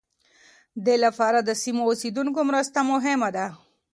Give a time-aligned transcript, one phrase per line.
[0.85, 3.47] دې لپاره د سیمو اوسېدونکو مرسته مهمه ده.